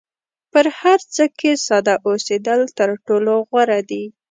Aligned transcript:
په 0.51 0.59
هر 0.79 0.99
څه 1.13 1.23
کې 1.39 1.51
ساده 1.67 1.95
اوسېدل 2.07 2.61
تر 2.77 2.89
ټولو 3.07 3.33
غوره 3.49 3.79
دي. 3.89 4.03